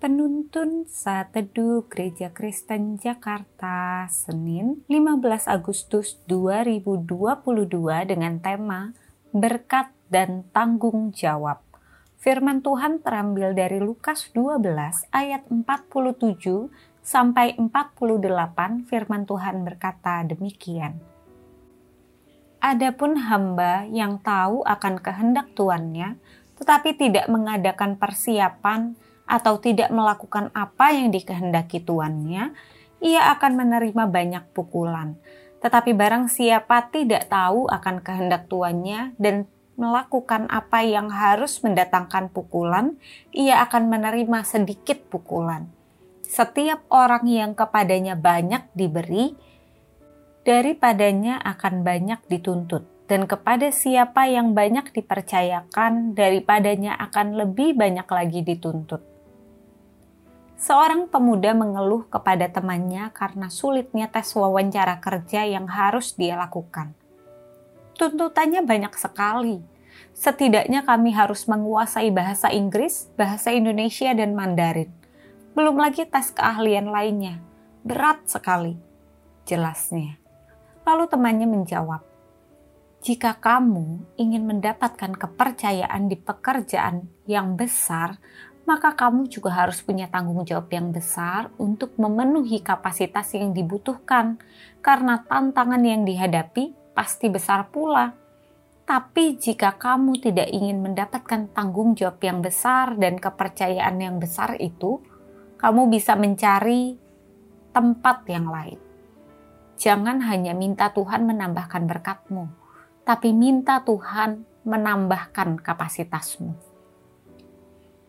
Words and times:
Penuntun 0.00 0.88
Saat 0.88 1.36
Teduh 1.36 1.84
Gereja 1.92 2.32
Kristen 2.32 2.96
Jakarta, 2.96 4.08
Senin 4.08 4.80
15 4.88 5.44
Agustus 5.44 6.16
2022 6.24 7.04
dengan 8.08 8.40
tema 8.40 8.96
Berkat 9.36 9.92
dan 10.08 10.48
Tanggung 10.56 11.12
Jawab. 11.12 11.60
Firman 12.16 12.64
Tuhan 12.64 13.04
terambil 13.04 13.52
dari 13.52 13.76
Lukas 13.76 14.32
12 14.32 15.12
ayat 15.12 15.44
47 15.52 15.68
sampai 17.04 17.60
48 17.60 18.88
firman 18.88 19.28
Tuhan 19.28 19.68
berkata 19.68 20.24
demikian. 20.24 20.96
Adapun 22.64 23.20
hamba 23.28 23.84
yang 23.84 24.16
tahu 24.24 24.64
akan 24.64 24.96
kehendak 24.96 25.52
tuannya, 25.52 26.16
tetapi 26.56 26.96
tidak 26.96 27.28
mengadakan 27.28 28.00
persiapan 28.00 28.96
atau 29.30 29.62
tidak 29.62 29.94
melakukan 29.94 30.50
apa 30.50 30.90
yang 30.90 31.14
dikehendaki 31.14 31.78
tuannya, 31.86 32.50
ia 32.98 33.22
akan 33.30 33.52
menerima 33.54 34.04
banyak 34.10 34.44
pukulan. 34.50 35.14
Tetapi 35.62 35.94
barang 35.94 36.26
siapa 36.26 36.90
tidak 36.90 37.30
tahu 37.30 37.70
akan 37.70 38.02
kehendak 38.02 38.50
tuannya 38.50 39.14
dan 39.22 39.46
melakukan 39.78 40.50
apa 40.50 40.82
yang 40.82 41.08
harus 41.08 41.62
mendatangkan 41.62 42.34
pukulan, 42.34 42.98
ia 43.30 43.62
akan 43.62 43.86
menerima 43.86 44.42
sedikit 44.42 44.98
pukulan. 45.06 45.70
Setiap 46.26 46.82
orang 46.90 47.24
yang 47.30 47.54
kepadanya 47.54 48.18
banyak 48.18 48.66
diberi, 48.74 49.38
daripadanya 50.42 51.38
akan 51.40 51.86
banyak 51.86 52.20
dituntut 52.26 52.84
dan 53.10 53.26
kepada 53.26 53.74
siapa 53.74 54.30
yang 54.30 54.54
banyak 54.54 54.94
dipercayakan, 54.94 56.14
daripadanya 56.14 56.94
akan 56.94 57.42
lebih 57.42 57.74
banyak 57.74 58.06
lagi 58.06 58.46
dituntut. 58.46 59.09
Seorang 60.60 61.08
pemuda 61.08 61.56
mengeluh 61.56 62.04
kepada 62.12 62.44
temannya 62.52 63.08
karena 63.16 63.48
sulitnya 63.48 64.12
tes 64.12 64.28
wawancara 64.36 65.00
kerja 65.00 65.48
yang 65.48 65.64
harus 65.64 66.12
dia 66.12 66.36
lakukan. 66.36 66.92
Tuntutannya 67.96 68.60
banyak 68.60 68.92
sekali. 68.92 69.64
Setidaknya 70.12 70.84
kami 70.84 71.16
harus 71.16 71.48
menguasai 71.48 72.12
bahasa 72.12 72.52
Inggris, 72.52 73.08
bahasa 73.16 73.56
Indonesia, 73.56 74.12
dan 74.12 74.36
Mandarin. 74.36 74.92
Belum 75.56 75.80
lagi 75.80 76.04
tes 76.04 76.28
keahlian 76.28 76.92
lainnya. 76.92 77.40
Berat 77.80 78.28
sekali. 78.28 78.76
Jelasnya. 79.48 80.20
Lalu 80.84 81.08
temannya 81.08 81.48
menjawab, 81.48 82.04
jika 83.00 83.32
kamu 83.40 84.12
ingin 84.20 84.44
mendapatkan 84.44 85.16
kepercayaan 85.16 86.12
di 86.12 86.20
pekerjaan 86.20 87.08
yang 87.24 87.56
besar, 87.56 88.20
maka 88.68 88.94
kamu 88.94 89.26
juga 89.26 89.52
harus 89.52 89.80
punya 89.80 90.06
tanggung 90.06 90.44
jawab 90.46 90.70
yang 90.70 90.92
besar 90.94 91.50
untuk 91.56 91.96
memenuhi 91.96 92.60
kapasitas 92.60 93.32
yang 93.34 93.50
dibutuhkan, 93.56 94.38
karena 94.84 95.24
tantangan 95.26 95.82
yang 95.82 96.04
dihadapi 96.06 96.94
pasti 96.94 97.26
besar 97.32 97.68
pula. 97.72 98.14
Tapi 98.84 99.38
jika 99.38 99.78
kamu 99.78 100.18
tidak 100.18 100.50
ingin 100.50 100.82
mendapatkan 100.82 101.46
tanggung 101.54 101.94
jawab 101.94 102.18
yang 102.20 102.42
besar 102.42 102.98
dan 102.98 103.22
kepercayaan 103.22 103.96
yang 104.02 104.16
besar 104.18 104.58
itu, 104.58 104.98
kamu 105.60 105.92
bisa 105.92 106.18
mencari 106.18 106.98
tempat 107.70 108.26
yang 108.26 108.50
lain. 108.50 108.80
Jangan 109.80 110.20
hanya 110.26 110.52
minta 110.52 110.92
Tuhan 110.92 111.24
menambahkan 111.24 111.86
berkatmu, 111.86 112.44
tapi 113.06 113.32
minta 113.32 113.80
Tuhan 113.80 114.44
menambahkan 114.66 115.62
kapasitasmu. 115.64 116.69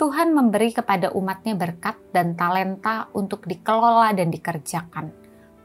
Tuhan 0.00 0.32
memberi 0.32 0.72
kepada 0.72 1.12
umatnya 1.12 1.52
berkat 1.52 2.00
dan 2.16 2.32
talenta 2.32 3.12
untuk 3.12 3.44
dikelola 3.44 4.16
dan 4.16 4.32
dikerjakan. 4.32 5.12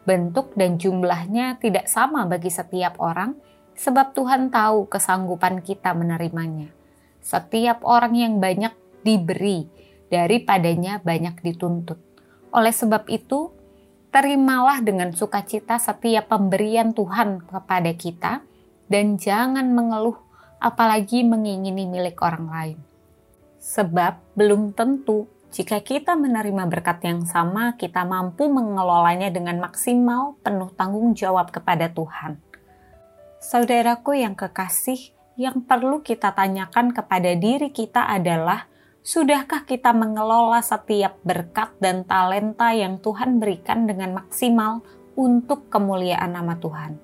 Bentuk 0.04 0.52
dan 0.56 0.76
jumlahnya 0.76 1.60
tidak 1.60 1.88
sama 1.88 2.28
bagi 2.28 2.52
setiap 2.52 3.00
orang, 3.00 3.40
sebab 3.76 4.12
Tuhan 4.12 4.52
tahu 4.52 4.88
kesanggupan 4.92 5.64
kita 5.64 5.96
menerimanya. 5.96 6.72
Setiap 7.24 7.84
orang 7.88 8.16
yang 8.16 8.34
banyak 8.40 8.72
diberi, 9.04 9.68
daripadanya 10.12 11.00
banyak 11.04 11.40
dituntut. 11.44 12.00
Oleh 12.52 12.72
sebab 12.72 13.08
itu, 13.12 13.52
terimalah 14.12 14.80
dengan 14.84 15.12
sukacita 15.12 15.80
setiap 15.80 16.32
pemberian 16.32 16.96
Tuhan 16.96 17.44
kepada 17.48 17.92
kita, 17.96 18.44
dan 18.88 19.20
jangan 19.20 19.76
mengeluh, 19.76 20.20
apalagi 20.64 21.28
mengingini 21.28 21.84
milik 21.84 22.20
orang 22.24 22.48
lain 22.48 22.80
Sebab 23.58 24.38
belum 24.38 24.78
tentu 24.78 25.26
jika 25.48 25.80
kita 25.80 26.20
menerima 26.20 26.68
berkat 26.68 27.08
yang 27.08 27.24
sama, 27.24 27.80
kita 27.80 28.04
mampu 28.04 28.52
mengelolanya 28.52 29.32
dengan 29.32 29.64
maksimal 29.64 30.36
penuh 30.44 30.70
tanggung 30.76 31.16
jawab 31.16 31.50
kepada 31.56 31.88
Tuhan. 31.88 32.38
Saudaraku 33.40 34.20
yang 34.20 34.36
kekasih, 34.36 35.16
yang 35.40 35.64
perlu 35.64 36.04
kita 36.04 36.36
tanyakan 36.36 36.92
kepada 36.92 37.32
diri 37.40 37.72
kita 37.72 38.12
adalah, 38.12 38.68
sudahkah 39.02 39.64
kita 39.64 39.96
mengelola 39.96 40.60
setiap 40.60 41.16
berkat 41.24 41.72
dan 41.80 42.04
talenta 42.04 42.76
yang 42.76 43.00
Tuhan 43.00 43.40
berikan 43.40 43.88
dengan 43.88 44.20
maksimal 44.20 44.84
untuk 45.16 45.72
kemuliaan 45.72 46.36
nama 46.36 46.60
Tuhan? 46.60 47.00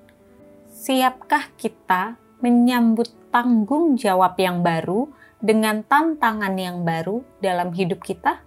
Siapkah 0.68 1.56
kita 1.56 2.20
menyambut 2.44 3.08
tanggung 3.32 3.96
jawab 3.96 4.36
yang 4.36 4.60
baru? 4.60 5.08
Dengan 5.44 5.84
tantangan 5.84 6.56
yang 6.56 6.88
baru 6.88 7.20
dalam 7.36 7.76
hidup 7.76 8.00
kita? 8.00 8.40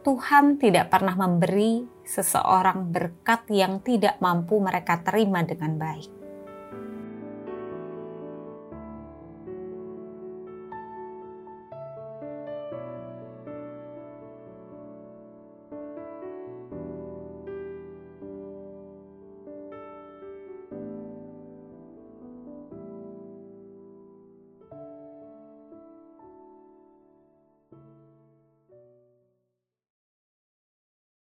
Tuhan 0.00 0.56
tidak 0.56 0.88
pernah 0.88 1.12
memberi 1.12 1.84
seseorang 2.00 2.88
berkat 2.88 3.44
yang 3.52 3.84
tidak 3.84 4.16
mampu 4.24 4.56
mereka 4.56 5.04
terima 5.04 5.44
dengan 5.44 5.76
baik. 5.76 6.25